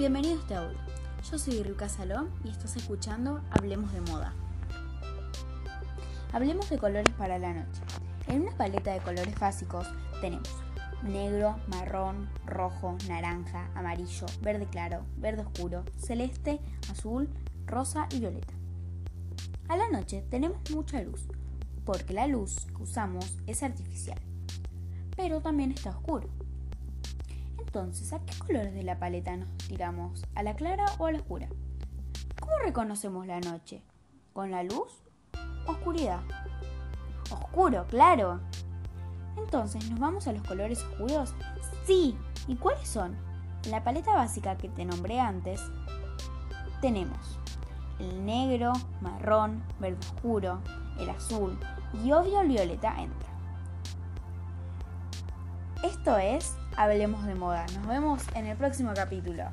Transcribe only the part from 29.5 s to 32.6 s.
tiramos? ¿A la clara o a la oscura? ¿Cómo